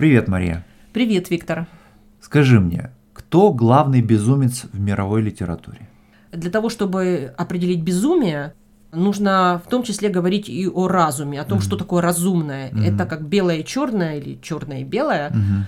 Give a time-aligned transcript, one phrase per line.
[0.00, 0.64] Привет, Мария.
[0.94, 1.66] Привет, Виктор.
[2.22, 5.90] Скажи мне, кто главный безумец в мировой литературе?
[6.32, 8.54] Для того, чтобы определить безумие,
[8.92, 11.62] нужно в том числе говорить и о разуме, о том, mm-hmm.
[11.62, 12.70] что такое разумное.
[12.70, 12.94] Mm-hmm.
[12.94, 15.32] Это как белое и черное или черное и белое.
[15.32, 15.62] Mm-hmm.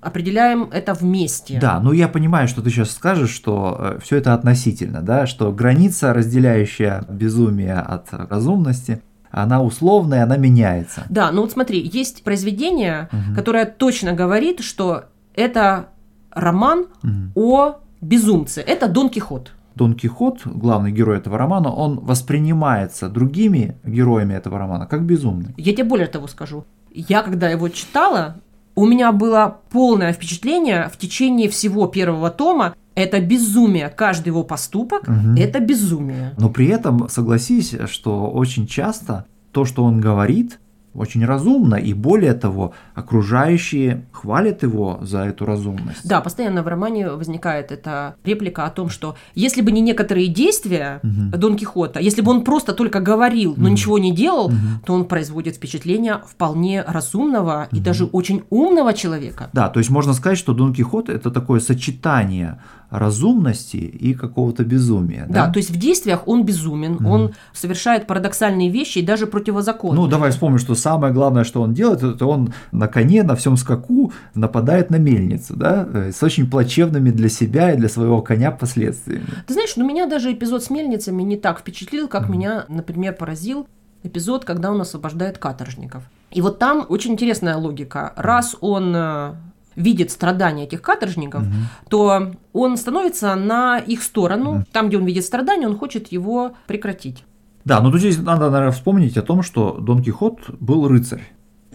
[0.00, 1.58] Определяем это вместе.
[1.60, 5.52] Да, ну я понимаю, что ты сейчас скажешь, что э, все это относительно, да, что
[5.52, 9.02] граница, разделяющая безумие от разумности,
[9.42, 11.04] она условная, она меняется.
[11.08, 13.34] Да, ну вот смотри, есть произведение, угу.
[13.34, 15.88] которое точно говорит, что это
[16.30, 17.10] роман угу.
[17.34, 18.60] о безумце.
[18.60, 19.52] Это Дон Кихот.
[19.74, 25.52] Дон Кихот, главный герой этого романа, он воспринимается другими героями этого романа как безумный.
[25.56, 26.64] Я тебе более того скажу.
[26.92, 28.36] Я, когда его читала,
[28.76, 32.74] у меня было полное впечатление в течение всего первого тома.
[32.94, 33.88] Это безумие.
[33.88, 36.34] Каждый его поступок угу.– это безумие.
[36.38, 40.58] Но при этом согласись, что очень часто то, что он говорит,
[40.94, 46.06] очень разумно, и более того, окружающие хвалят его за эту разумность.
[46.08, 51.00] Да, постоянно в романе возникает эта реплика о том, что если бы не некоторые действия
[51.02, 51.36] угу.
[51.36, 53.72] Дон Кихота, если бы он просто только говорил, но угу.
[53.72, 54.56] ничего не делал, угу.
[54.86, 57.76] то он производит впечатление вполне разумного угу.
[57.76, 59.50] и даже очень умного человека.
[59.52, 62.58] Да, то есть можно сказать, что Дон Кихот это такое сочетание
[62.90, 65.26] разумности и какого-то безумия.
[65.28, 65.52] Да, да?
[65.52, 70.00] то есть в действиях он безумен, mm он совершает парадоксальные вещи и даже противозаконные.
[70.00, 73.56] Ну, давай вспомним, что самое главное, что он делает, это он на коне, на всем
[73.56, 78.50] скаку нападает на мельницу, да, э, с очень плачевными для себя и для своего коня
[78.50, 79.26] последствиями.
[79.46, 83.14] Ты знаешь, ну меня даже эпизод с мельницами не так впечатлил, как mm меня, например,
[83.14, 83.66] поразил
[84.02, 86.02] эпизод, когда он освобождает каторжников.
[86.30, 88.12] И вот там очень интересная логика.
[88.16, 89.34] Раз он э,
[89.76, 91.52] видит страдания этих каторжников, угу.
[91.88, 94.50] то он становится на их сторону.
[94.50, 94.64] Угу.
[94.72, 97.24] Там, где он видит страдания, он хочет его прекратить.
[97.64, 101.22] Да, но тут здесь надо, наверное, вспомнить о том, что Дон Кихот был рыцарь.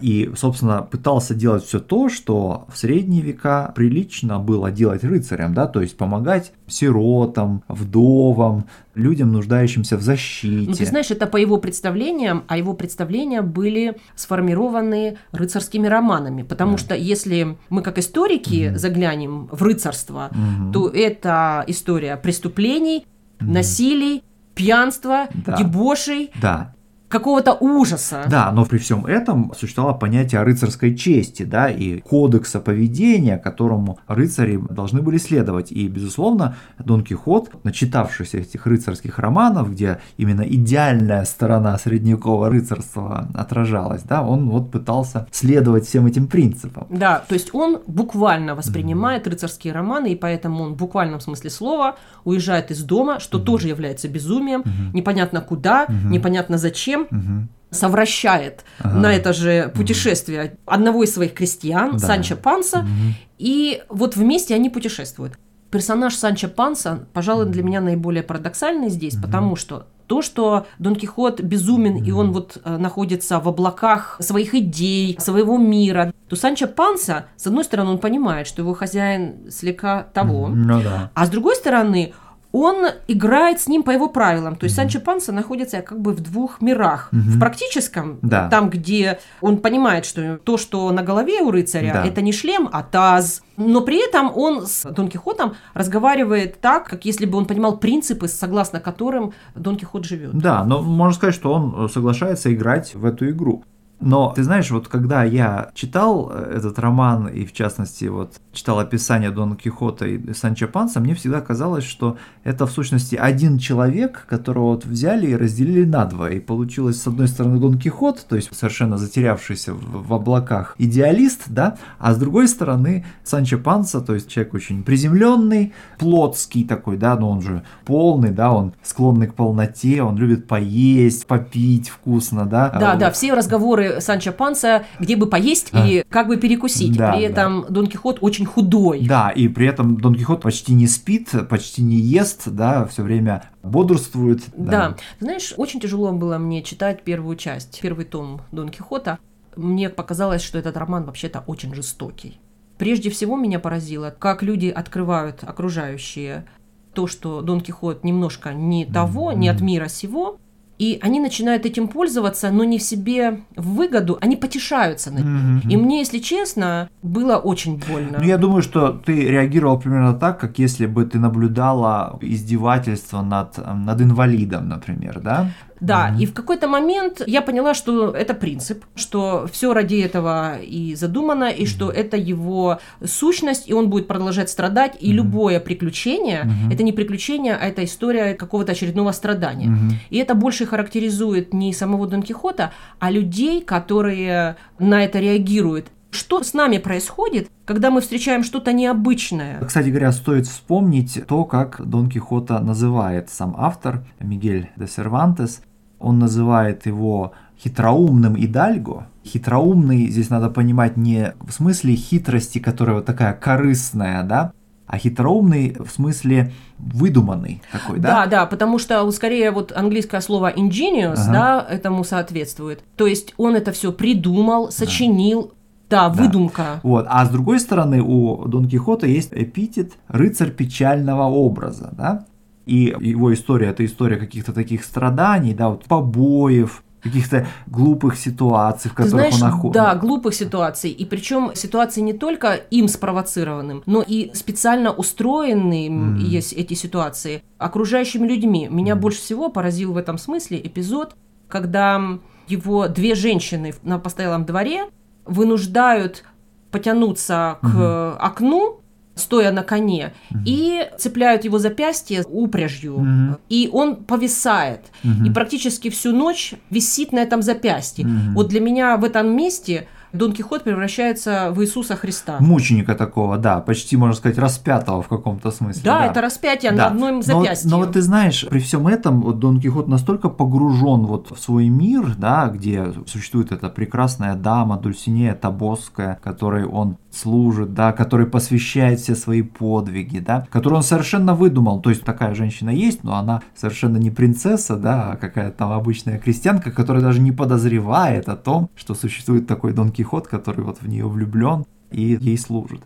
[0.00, 5.66] И, собственно, пытался делать все то, что в средние века прилично было делать рыцарям, да,
[5.66, 10.70] то есть помогать сиротам, вдовам, людям, нуждающимся в защите.
[10.70, 16.72] Ну, ты знаешь, это по его представлениям, а его представления были сформированы рыцарскими романами, потому
[16.72, 16.78] да.
[16.78, 18.78] что если мы как историки угу.
[18.78, 20.72] заглянем в рыцарство, угу.
[20.72, 23.06] то это история преступлений,
[23.40, 23.50] угу.
[23.50, 24.22] насилий,
[24.54, 25.56] пьянства, да.
[25.56, 26.32] дебошей.
[26.40, 26.74] Да
[27.10, 28.24] какого-то ужаса.
[28.30, 34.60] Да, но при всем этом существовало понятие рыцарской чести, да, и кодекса поведения, которому рыцари
[34.70, 35.72] должны были следовать.
[35.72, 44.02] И, безусловно, Дон Кихот, начитавшись этих рыцарских романов, где именно идеальная сторона средневекового рыцарства отражалась,
[44.02, 46.86] да, он вот пытался следовать всем этим принципам.
[46.90, 49.30] Да, то есть он буквально воспринимает mm-hmm.
[49.30, 53.44] рыцарские романы, и поэтому он в буквальном смысле слова уезжает из дома, что mm-hmm.
[53.44, 54.94] тоже является безумием, mm-hmm.
[54.94, 56.06] непонятно куда, mm-hmm.
[56.08, 57.48] непонятно зачем, угу.
[57.70, 58.94] совращает ага.
[58.94, 60.56] на это же путешествие угу.
[60.66, 61.98] одного из своих крестьян, да.
[61.98, 63.14] Санчо Панса, угу.
[63.38, 65.38] и вот вместе они путешествуют.
[65.70, 69.22] Персонаж Санчо Панса, пожалуй, для меня наиболее парадоксальный здесь, угу.
[69.22, 72.04] потому что то, что Дон Кихот безумен, mm-hmm.
[72.04, 77.46] и он вот э, находится в облаках своих идей, своего мира, то Санчо Панса, с
[77.46, 81.10] одной стороны, он понимает, что его хозяин слегка того, mm-hmm.
[81.14, 82.12] а с другой стороны,
[82.52, 84.56] он играет с ним по его правилам.
[84.56, 84.82] То есть mm-hmm.
[84.82, 87.08] Санчо Панса находится как бы в двух мирах.
[87.12, 87.18] Mm-hmm.
[87.18, 88.48] В практическом, да.
[88.48, 92.06] там, где он понимает, что то, что на голове у рыцаря, да.
[92.06, 93.42] это не шлем, а таз.
[93.56, 98.26] Но при этом он с Дон Кихотом разговаривает так, как если бы он понимал принципы,
[98.26, 100.32] согласно которым Дон Кихот живет.
[100.32, 103.64] Да, но можно сказать, что он соглашается играть в эту игру.
[104.00, 108.78] Но ты знаешь, вот когда я читал э, этот роман, и в частности вот читал
[108.78, 114.26] описание Дона Кихота и Санчо Панса, мне всегда казалось, что это в сущности один человек,
[114.28, 116.30] которого вот взяли и разделили на два.
[116.30, 121.42] И получилось с одной стороны Дон Кихот, то есть совершенно затерявшийся в, в облаках идеалист,
[121.48, 127.16] да, а с другой стороны Санчо Панса, то есть человек очень приземленный, плотский такой, да,
[127.16, 132.70] но он же полный, да, он склонный к полноте, он любит поесть, попить вкусно, да.
[132.70, 135.86] Да, да, все разговоры Санчо Панса, где бы поесть а.
[135.86, 136.96] и как бы перекусить.
[136.96, 137.68] Да, при этом да.
[137.68, 139.06] Дон Кихот очень худой.
[139.06, 143.44] Да, и при этом Дон Кихот почти не спит, почти не ест, да, все время
[143.62, 144.42] бодрствует.
[144.56, 144.70] Да.
[144.70, 144.96] да.
[145.18, 149.18] Знаешь, очень тяжело было мне читать первую часть, первый том Дон Кихота.
[149.56, 152.38] Мне показалось, что этот роман вообще-то очень жестокий.
[152.78, 156.46] Прежде всего меня поразило, как люди открывают окружающие
[156.94, 159.36] то, что Дон Кихот немножко не того, mm-hmm.
[159.36, 160.38] не от мира сего,
[160.80, 165.58] и они начинают этим пользоваться, но не в себе в выгоду, они потешаются над ним.
[165.58, 165.72] Mm-hmm.
[165.72, 168.18] И мне, если честно, было очень больно.
[168.18, 173.58] Ну, я думаю, что ты реагировал примерно так, как если бы ты наблюдала издевательство над,
[173.58, 175.50] над инвалидом, например, да?
[175.80, 176.22] Да, mm-hmm.
[176.22, 181.50] и в какой-то момент я поняла, что это принцип, что все ради этого и задумано,
[181.50, 181.66] и mm-hmm.
[181.66, 185.14] что это его сущность, и он будет продолжать страдать, и mm-hmm.
[185.14, 186.74] любое приключение mm-hmm.
[186.74, 189.68] это не приключение, а это история какого-то очередного страдания.
[189.68, 189.94] Mm-hmm.
[190.10, 195.86] И это больше характеризует не самого Дон Кихота, а людей, которые на это реагируют.
[196.10, 199.60] Что с нами происходит, когда мы встречаем что-то необычное?
[199.64, 205.62] Кстати говоря, стоит вспомнить то, как Дон Кихота называет сам автор Мигель де Сервантес.
[206.00, 207.32] Он называет его
[207.62, 209.06] хитроумным идальго.
[209.24, 214.52] Хитроумный здесь надо понимать не в смысле хитрости, которая вот такая корыстная, да,
[214.90, 218.24] а хитроумный в смысле выдуманный такой, да?
[218.24, 221.32] Да, да, потому что скорее вот английское слово ingenious, ага.
[221.32, 222.82] да, этому соответствует.
[222.96, 225.52] То есть он это все придумал, сочинил,
[225.88, 226.62] да, выдумка.
[226.62, 226.80] Да.
[226.82, 227.06] Вот.
[227.08, 232.24] А с другой стороны, у Дон Кихота есть эпитет рыцарь печального образа, да?
[232.66, 238.94] И его история это история каких-то таких страданий, да, вот побоев, каких-то глупых ситуаций, в
[238.94, 239.82] которых знаешь, он находится.
[239.82, 240.90] Да, глупых ситуаций.
[240.90, 246.18] И причем ситуации не только им спровоцированным, но и специально устроенные mm.
[246.18, 248.68] есть эти ситуации окружающими людьми.
[248.70, 248.98] Меня mm.
[248.98, 251.16] больше всего поразил в этом смысле эпизод,
[251.48, 254.84] когда его две женщины на постоялом дворе
[255.24, 256.24] вынуждают
[256.70, 258.24] потянуться к угу.
[258.24, 258.80] окну,
[259.20, 260.40] стоя на коне, угу.
[260.44, 263.38] и цепляют его запястье упряжью, угу.
[263.48, 265.26] и он повисает, угу.
[265.26, 268.04] и практически всю ночь висит на этом запястье.
[268.04, 268.34] Угу.
[268.34, 272.38] Вот для меня в этом месте Дон Кихот превращается в Иисуса Христа.
[272.40, 275.82] Мученика такого, да, почти, можно сказать, распятого в каком-то смысле.
[275.84, 276.06] Да, да.
[276.06, 276.76] это распятие да.
[276.76, 277.70] на одном запястье.
[277.70, 281.40] Но, но вот ты знаешь, при всем этом вот Дон Кихот настолько погружен вот в
[281.40, 288.26] свой мир, да, где существует эта прекрасная дама Дульсинея Табосская, которой он служит, да, который
[288.26, 291.80] посвящает все свои подвиги, да, которую он совершенно выдумал.
[291.80, 296.18] То есть такая женщина есть, но она совершенно не принцесса, да, а какая-то там обычная
[296.18, 300.88] крестьянка, которая даже не подозревает о том, что существует такой Дон Кихот, который вот в
[300.88, 302.82] нее влюблен и ей служит.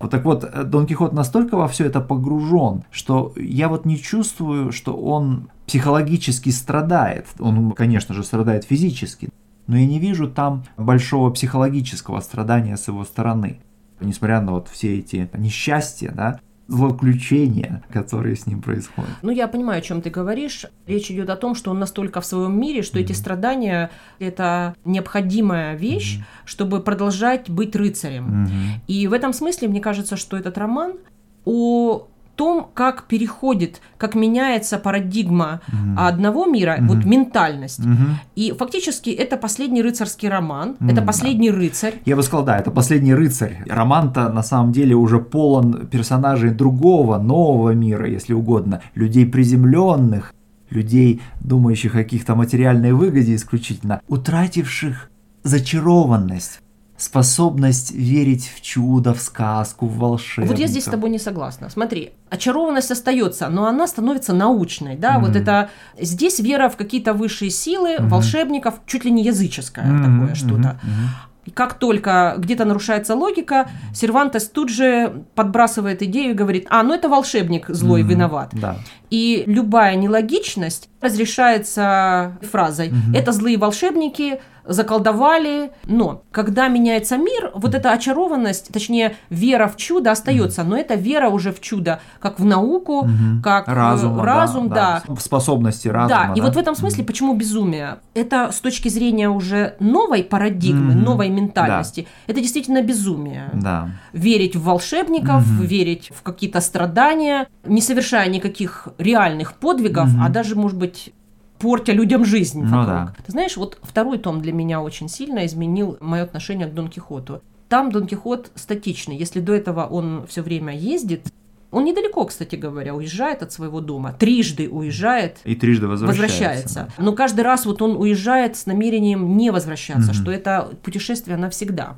[0.00, 3.98] Вот так вот, э, Дон Кихот настолько во все это погружен, что я вот не
[3.98, 7.26] чувствую, что он психологически страдает.
[7.38, 9.28] Он, конечно же, страдает физически,
[9.66, 13.60] но я не вижу там большого психологического страдания с его стороны
[14.00, 19.10] несмотря на вот все эти несчастья, да, злоключения, которые с ним происходят.
[19.22, 20.66] Ну, я понимаю, о чем ты говоришь.
[20.86, 23.02] Речь идет о том, что он настолько в своем мире, что mm-hmm.
[23.02, 26.42] эти страдания это необходимая вещь, mm-hmm.
[26.44, 28.44] чтобы продолжать быть рыцарем.
[28.44, 28.80] Mm-hmm.
[28.86, 30.98] И в этом смысле мне кажется, что этот роман
[31.46, 32.06] о
[32.38, 36.08] том, как переходит, как меняется парадигма mm-hmm.
[36.08, 36.86] одного мира, mm-hmm.
[36.86, 37.80] вот ментальность.
[37.80, 38.10] Mm-hmm.
[38.36, 40.92] И фактически это последний рыцарский роман, mm-hmm.
[40.92, 41.94] это последний рыцарь.
[42.04, 43.64] Я бы сказал, да, это последний рыцарь.
[43.66, 50.32] Роман-то на самом деле уже полон персонажей другого, нового мира, если угодно, людей приземленных,
[50.70, 55.10] людей, думающих о каких-то материальной выгоде исключительно, утративших
[55.42, 56.60] зачарованность
[56.98, 60.56] способность верить в чудо, в сказку, в волшебников.
[60.56, 61.70] Вот я здесь с тобой не согласна.
[61.70, 65.20] Смотри, очарованность остается, но она становится научной, да, mm-hmm.
[65.20, 68.08] вот это здесь вера в какие-то высшие силы, mm-hmm.
[68.08, 70.20] волшебников, чуть ли не языческое mm-hmm.
[70.20, 70.80] такое что-то.
[70.82, 71.28] Mm-hmm.
[71.46, 76.92] И как только где-то нарушается логика, Сервантес тут же подбрасывает идею и говорит, а, ну
[76.92, 78.06] это волшебник злой mm-hmm.
[78.06, 78.50] виноват.
[78.52, 78.76] Да.
[79.08, 83.16] И любая нелогичность разрешается фразой mm-hmm.
[83.16, 85.72] «это злые волшебники, заколдовали.
[85.86, 91.30] Но когда меняется мир, вот эта очарованность, точнее, вера в чудо остается, но это вера
[91.30, 93.42] уже в чудо, как в науку, угу.
[93.42, 95.14] как разум, разум да, да.
[95.14, 96.26] В способности разума.
[96.28, 97.98] Да, и вот в этом смысле, почему безумие?
[98.14, 101.00] Это с точки зрения уже новой парадигмы, угу.
[101.00, 102.32] новой ментальности, да.
[102.32, 103.50] это действительно безумие.
[103.54, 103.88] Да.
[104.12, 105.62] Верить в волшебников, угу.
[105.62, 110.22] верить в какие-то страдания, не совершая никаких реальных подвигов, угу.
[110.22, 111.14] а даже, может быть,
[111.58, 113.14] портя людям жизнь ну, Да.
[113.24, 117.42] Ты знаешь, вот второй том для меня очень сильно изменил мое отношение к Дон Кихоту.
[117.68, 119.16] Там Дон Кихот статичный.
[119.16, 121.32] Если до этого он все время ездит,
[121.70, 126.24] он недалеко, кстати говоря, уезжает от своего дома, трижды уезжает и трижды возвращается.
[126.24, 126.88] возвращается.
[126.98, 130.22] Но каждый раз вот он уезжает с намерением не возвращаться, mm-hmm.
[130.22, 131.96] что это путешествие навсегда.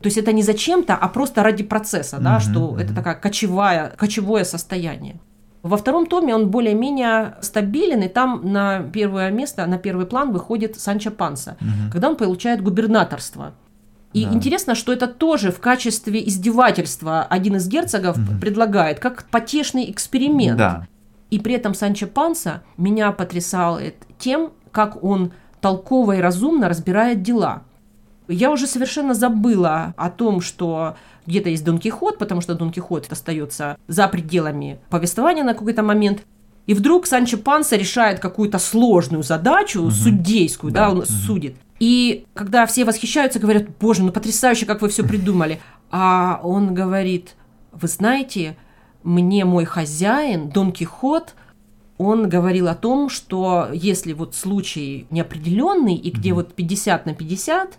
[0.00, 2.50] То есть это не зачем-то, а просто ради процесса, да, mm-hmm.
[2.50, 5.18] что это такая кочевая, кочевое состояние.
[5.62, 10.78] Во втором томе он более-менее стабилен, и там на первое место, на первый план выходит
[10.78, 11.92] Санчо Панса, угу.
[11.92, 13.54] когда он получает губернаторство.
[14.12, 14.32] И да.
[14.32, 18.38] интересно, что это тоже в качестве издевательства один из герцогов угу.
[18.40, 20.58] предлагает, как потешный эксперимент.
[20.58, 20.86] Да.
[21.30, 23.78] И при этом Санчо Панса меня потрясал
[24.18, 27.64] тем, как он толково и разумно разбирает дела.
[28.28, 30.96] Я уже совершенно забыла о том, что
[31.28, 36.22] где-то есть Дон Кихот, потому что Дон Кихот остается за пределами повествования на какой-то момент.
[36.66, 39.90] И вдруг Санчо Панса решает какую-то сложную задачу, угу.
[39.90, 41.06] судейскую, да, да он угу.
[41.06, 41.56] судит.
[41.78, 45.60] И когда все восхищаются, говорят, боже, ну потрясающе, как вы все придумали.
[45.90, 47.36] А он говорит,
[47.72, 48.56] вы знаете,
[49.02, 51.34] мне мой хозяин, Дон Кихот,
[51.98, 56.34] он говорил о том, что если вот случай неопределенный и где mm-hmm.
[56.34, 57.78] вот 50 на 50,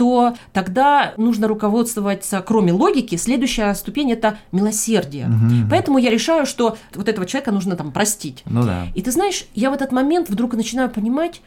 [0.00, 5.26] то тогда нужно руководствоваться, кроме логики, следующая ступень это милосердие.
[5.26, 5.68] Угу.
[5.68, 8.42] Поэтому я решаю, что вот этого человека нужно там простить.
[8.46, 8.86] Ну да.
[8.94, 11.42] И ты знаешь, я в этот момент вдруг начинаю понимать,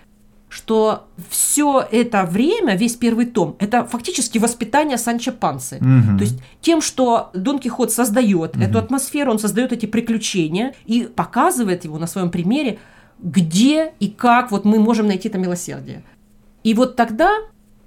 [0.49, 5.77] что все это время, весь первый том, это фактически воспитание Санчо Пансы.
[5.77, 6.19] Угу.
[6.19, 8.63] То есть тем, что Дон Кихот создает угу.
[8.63, 12.77] эту атмосферу, он создает эти приключения и показывает его на своем примере,
[13.17, 16.03] где и как вот мы можем найти это милосердие.
[16.63, 17.31] И вот тогда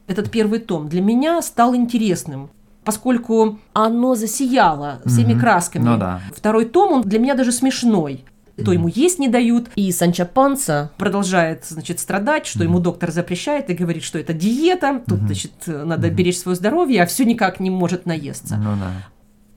[0.06, 2.50] этот первый том для меня стал интересным,
[2.84, 5.84] поскольку оно засияло всеми mm красками.
[5.84, 6.20] Ну, да.
[6.34, 8.25] Второй том, он для меня даже смешной.
[8.64, 13.68] То ему есть не дают, и Санчо Панса продолжает, значит, страдать, что ему доктор запрещает
[13.68, 17.68] и говорит, что это диета, тут, значит, надо беречь свое здоровье, а все никак не
[17.68, 18.56] может наесться.
[18.56, 18.92] Ну, да.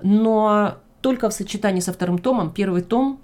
[0.03, 3.21] Но только в сочетании со вторым томом, первый том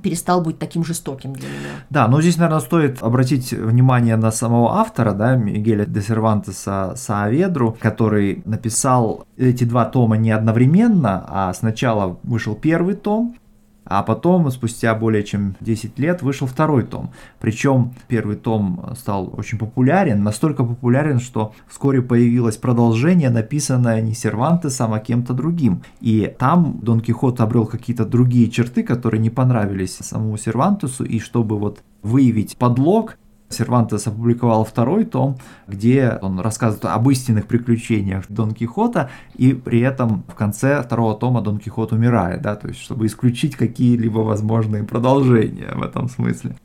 [0.00, 1.70] перестал быть таким жестоким для меня.
[1.90, 7.76] Да, но здесь, наверное, стоит обратить внимание на самого автора, да, Мигеля де Сервантеса Сааведру,
[7.80, 13.36] который написал эти два тома не одновременно, а сначала вышел первый том,
[13.84, 17.10] а потом, спустя более чем 10 лет, вышел второй том.
[17.40, 24.92] Причем первый том стал очень популярен, настолько популярен, что вскоре появилось продолжение, написанное не Сервантесом,
[24.92, 25.82] а кем-то другим.
[26.00, 31.58] И там Дон Кихот обрел какие-то другие черты, которые не понравились самому Сервантесу, и чтобы
[31.58, 33.16] вот выявить подлог,
[33.52, 40.24] Сервантес опубликовал второй том, где он рассказывает об истинных приключениях Дон Кихота, и при этом
[40.28, 45.72] в конце второго тома Дон Кихот умирает, да, то есть чтобы исключить какие-либо возможные продолжения
[45.74, 46.56] в этом смысле.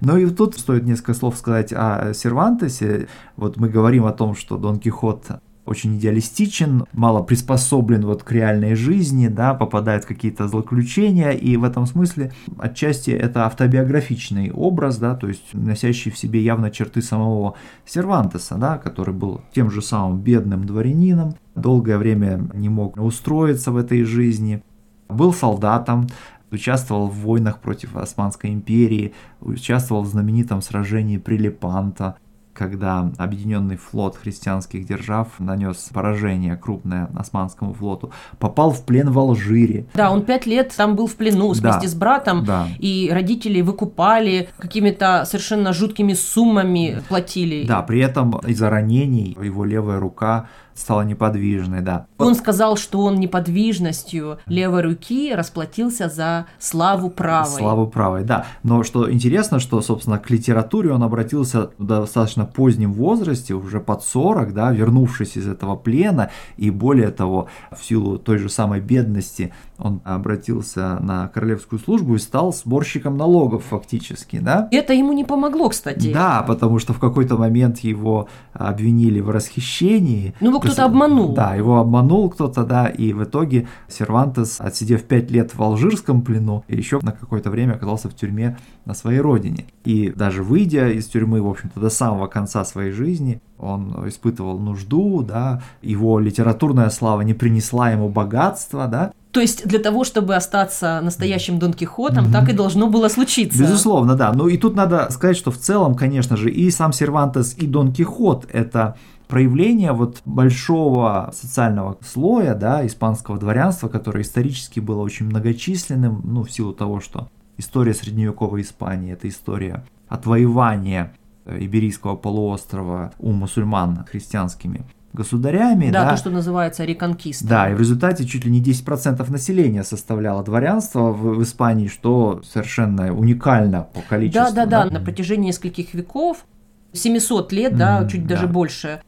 [0.00, 3.08] Ну и тут стоит несколько слов сказать о Сервантесе.
[3.36, 5.26] Вот мы говорим о том, что Дон Кихот
[5.66, 11.64] очень идеалистичен, мало приспособлен вот к реальной жизни, да, попадает в какие-то злоключения, и в
[11.64, 17.54] этом смысле отчасти это автобиографичный образ, да, то есть носящий в себе явно черты самого
[17.86, 23.76] Сервантеса, да, который был тем же самым бедным дворянином, долгое время не мог устроиться в
[23.76, 24.62] этой жизни,
[25.08, 26.08] был солдатом,
[26.50, 32.16] участвовал в войнах против Османской империи, участвовал в знаменитом сражении при Лепанто,
[32.54, 39.86] когда объединенный флот христианских держав нанес поражение крупное османскому флоту, попал в плен в Алжире.
[39.94, 42.68] Да, он пять лет там был в плену вместе да, с братом, да.
[42.78, 47.66] и родители выкупали какими-то совершенно жуткими суммами платили.
[47.66, 52.06] Да, при этом из-за ранений его левая рука стала неподвижной, да.
[52.18, 57.58] Он сказал, что он неподвижностью левой руки расплатился за славу правой.
[57.58, 58.46] Славу правой, да.
[58.62, 64.02] Но что интересно, что, собственно, к литературе он обратился в достаточно позднем возрасте, уже под
[64.02, 69.52] 40, да, вернувшись из этого плена, и более того, в силу той же самой бедности,
[69.78, 74.68] он обратился на королевскую службу и стал сборщиком налогов фактически, да?
[74.70, 76.12] Это ему не помогло, кстати.
[76.12, 80.34] Да, потому что в какой-то момент его обвинили в расхищении.
[80.40, 81.32] Ну, кто-то обманул.
[81.34, 86.64] Да, его обманул кто-то, да, и в итоге Сервантес, отсидев пять лет в алжирском плену,
[86.68, 89.66] еще на какое-то время оказался в тюрьме на своей родине.
[89.84, 95.22] И даже выйдя из тюрьмы, в общем-то, до самого конца своей жизни, он испытывал нужду,
[95.22, 101.00] да, его литературная слава не принесла ему богатства, да, то есть для того, чтобы остаться
[101.02, 102.32] настоящим Дон Кихотом, mm-hmm.
[102.32, 103.58] так и должно было случиться.
[103.58, 104.32] Безусловно, да.
[104.32, 107.92] Ну и тут надо сказать, что в целом, конечно же, и сам Сервантес, и Дон
[107.92, 108.94] Кихот– это
[109.28, 116.50] проявление вот большого социального слоя, да, испанского дворянства, которое исторически было очень многочисленным, ну, в
[116.50, 121.12] силу того, что история средневековой Испании– это история отвоевания
[121.46, 125.90] Иберийского полуострова у мусульман христианскими государями.
[125.90, 127.46] Да, да, то, что называется реконкиста.
[127.46, 132.42] Да, и в результате чуть ли не 10% населения составляло дворянство в, в Испании, что
[132.44, 134.54] совершенно уникально по количеству.
[134.54, 136.44] Да, да, да, на протяжении нескольких веков,
[136.92, 138.34] 700 лет, mm-hmm, да, чуть да.
[138.34, 139.00] даже больше,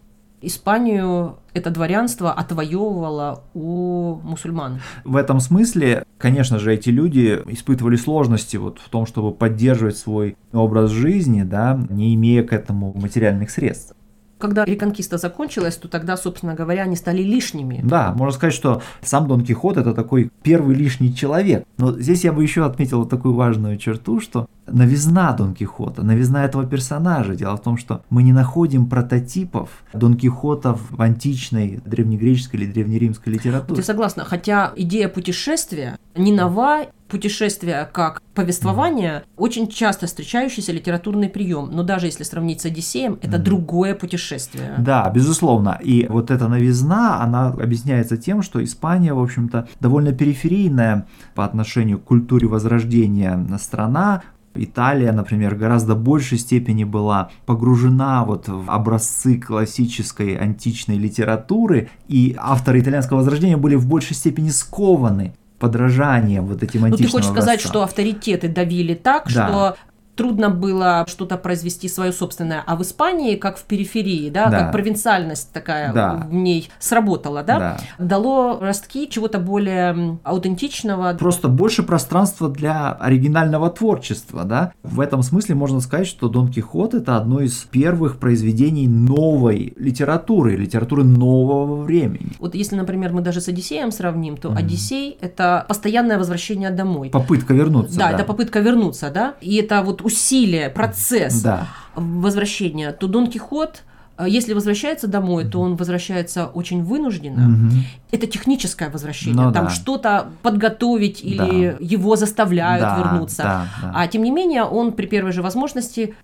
[0.43, 4.81] Испанию это дворянство отвоевывало у мусульман.
[5.05, 10.37] В этом смысле, конечно же, эти люди испытывали сложности вот в том, чтобы поддерживать свой
[10.53, 13.95] образ жизни, да, не имея к этому материальных средств.
[14.39, 17.81] Когда реконкиста закончилась, то тогда, собственно говоря, они стали лишними.
[17.83, 21.65] Да, можно сказать, что сам Дон Кихот это такой первый лишний человек.
[21.79, 26.45] Но здесь я бы еще отметил вот такую важную черту, что новизна Дон Кихота, новизна
[26.45, 27.35] этого персонажа.
[27.35, 33.33] Дело в том, что мы не находим прототипов Дон Кихота в античной, древнегреческой или древнеримской
[33.33, 33.81] литературе.
[33.81, 34.25] Ты согласна?
[34.25, 42.07] Хотя идея путешествия не нова, путешествие как повествование очень часто встречающийся литературный прием, но даже
[42.07, 43.43] если сравнить с Одиссеем, это mm-hmm.
[43.43, 44.75] другое путешествие.
[44.79, 45.79] Да, безусловно.
[45.83, 51.99] И вот эта новизна, она объясняется тем, что Испания, в общем-то, довольно периферийная по отношению
[51.99, 54.23] к культуре возрождения страна,
[54.59, 62.81] Италия, например, гораздо большей степени была погружена вот в образцы классической античной литературы, и авторы
[62.81, 67.61] итальянского возрождения были в большей степени скованы подражанием вот этим античным Ну, ты хочешь сказать,
[67.61, 69.31] что авторитеты давили так, да.
[69.31, 69.77] что
[70.17, 74.59] трудно было что-то произвести свое собственное, а в Испании, как в периферии, да, да.
[74.59, 76.27] как провинциальность такая да.
[76.29, 81.15] в ней сработала, да, да, дало ростки чего-то более аутентичного.
[81.19, 84.73] Просто больше пространства для оригинального творчества, да.
[84.83, 90.57] В этом смысле можно сказать, что Дон Кихот это одно из первых произведений новой литературы,
[90.57, 92.33] литературы нового времени.
[92.39, 94.59] Вот если, например, мы даже с Одиссеем сравним, то mm-hmm.
[94.59, 97.11] Одиссей это постоянное возвращение домой.
[97.11, 97.99] Попытка вернуться.
[97.99, 101.67] Да, да, это попытка вернуться, да, и это вот усилие, процесс да.
[101.97, 103.83] возвращения, то Дон Кихот
[104.17, 107.49] э, если возвращается домой, то он возвращается очень вынужденно.
[107.49, 107.75] Угу.
[108.13, 109.47] Это техническое возвращение.
[109.47, 109.71] Ну, Там да.
[109.71, 111.77] что-то подготовить или да.
[111.81, 113.43] его заставляют да, вернуться.
[113.43, 113.93] Да, да.
[113.97, 116.15] А тем не менее, он при первой же возможности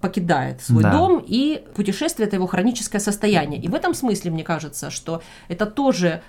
[0.00, 0.92] покидает свой да.
[0.92, 3.60] дом, и путешествие это его хроническое состояние.
[3.60, 6.22] И в этом смысле, мне кажется, что это тоже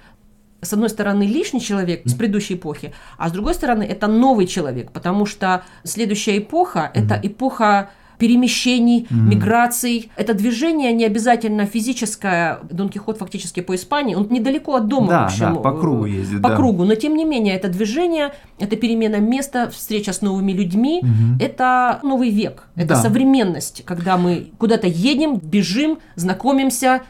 [0.61, 4.91] с одной стороны, лишний человек с предыдущей эпохи, а с другой стороны, это новый человек,
[4.91, 7.89] потому что следующая эпоха– это эпоха
[8.19, 9.15] перемещений, mm-hmm.
[9.15, 10.11] миграций.
[10.15, 12.59] Это движение не обязательно физическое.
[12.69, 15.07] Дон Кихот фактически по Испании, он недалеко от дома.
[15.07, 16.41] Да, общем, да по кругу ездит.
[16.41, 16.55] По да.
[16.57, 21.43] кругу, но тем не менее, это движение, это перемена места, встреча с новыми людьми, mm-hmm.
[21.43, 22.95] это новый век, это да.
[22.97, 27.01] современность, когда мы куда-то едем, бежим, знакомимся,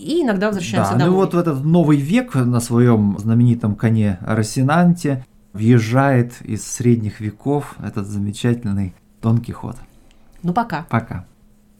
[0.00, 1.10] и иногда возвращаемся да, домой.
[1.10, 7.76] Ну вот в этот новый век на своем знаменитом коне Росинанте въезжает из средних веков
[7.82, 9.76] этот замечательный Дон Кихот.
[10.42, 10.86] Ну пока.
[10.88, 11.26] Пока.